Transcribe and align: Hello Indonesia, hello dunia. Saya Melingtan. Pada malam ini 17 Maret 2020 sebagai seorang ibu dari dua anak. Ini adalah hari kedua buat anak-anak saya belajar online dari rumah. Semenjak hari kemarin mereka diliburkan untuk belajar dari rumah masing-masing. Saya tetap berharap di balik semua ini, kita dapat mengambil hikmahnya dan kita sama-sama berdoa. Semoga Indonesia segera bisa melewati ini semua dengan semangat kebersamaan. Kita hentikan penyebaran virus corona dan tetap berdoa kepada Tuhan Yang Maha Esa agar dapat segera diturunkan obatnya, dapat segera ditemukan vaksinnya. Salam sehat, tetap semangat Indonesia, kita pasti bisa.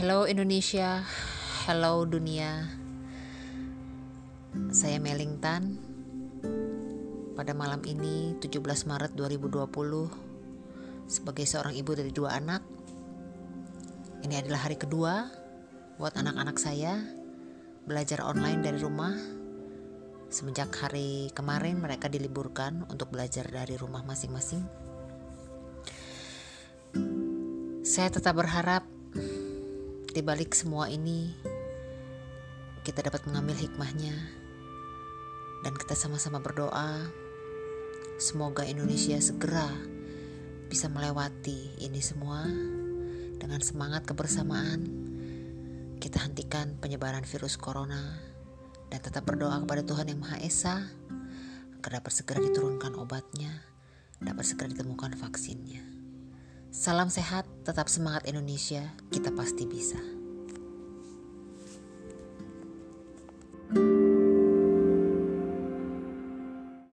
Hello 0.00 0.24
Indonesia, 0.24 1.04
hello 1.68 2.08
dunia. 2.08 2.64
Saya 4.72 4.96
Melingtan. 4.96 5.76
Pada 7.36 7.52
malam 7.52 7.84
ini 7.84 8.32
17 8.40 8.64
Maret 8.88 9.12
2020 9.12 11.04
sebagai 11.04 11.44
seorang 11.44 11.76
ibu 11.76 11.92
dari 11.92 12.16
dua 12.16 12.32
anak. 12.32 12.64
Ini 14.24 14.40
adalah 14.40 14.64
hari 14.64 14.80
kedua 14.80 15.28
buat 16.00 16.16
anak-anak 16.16 16.56
saya 16.56 16.96
belajar 17.84 18.24
online 18.24 18.64
dari 18.64 18.80
rumah. 18.80 19.12
Semenjak 20.32 20.72
hari 20.80 21.28
kemarin 21.36 21.76
mereka 21.76 22.08
diliburkan 22.08 22.88
untuk 22.88 23.12
belajar 23.12 23.44
dari 23.52 23.76
rumah 23.76 24.00
masing-masing. 24.00 24.64
Saya 27.84 28.08
tetap 28.08 28.40
berharap 28.40 28.99
di 30.10 30.26
balik 30.26 30.58
semua 30.58 30.90
ini, 30.90 31.30
kita 32.82 32.98
dapat 32.98 33.30
mengambil 33.30 33.54
hikmahnya 33.54 34.10
dan 35.62 35.72
kita 35.78 35.94
sama-sama 35.94 36.42
berdoa. 36.42 37.06
Semoga 38.18 38.66
Indonesia 38.66 39.16
segera 39.22 39.70
bisa 40.66 40.90
melewati 40.90 41.78
ini 41.78 42.02
semua 42.02 42.42
dengan 43.38 43.62
semangat 43.62 44.02
kebersamaan. 44.02 44.82
Kita 46.02 46.26
hentikan 46.26 46.74
penyebaran 46.82 47.22
virus 47.22 47.54
corona 47.54 48.18
dan 48.90 48.98
tetap 48.98 49.22
berdoa 49.30 49.62
kepada 49.62 49.86
Tuhan 49.86 50.10
Yang 50.10 50.20
Maha 50.26 50.38
Esa 50.42 50.76
agar 51.78 52.02
dapat 52.02 52.12
segera 52.12 52.42
diturunkan 52.42 52.98
obatnya, 52.98 53.62
dapat 54.18 54.42
segera 54.42 54.74
ditemukan 54.74 55.14
vaksinnya. 55.14 55.59
Salam 56.80 57.12
sehat, 57.12 57.44
tetap 57.60 57.92
semangat 57.92 58.24
Indonesia, 58.24 58.80
kita 59.12 59.28
pasti 59.36 59.68
bisa. 59.68 60.00